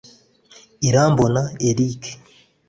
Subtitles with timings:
[0.87, 2.01] Irambona Eric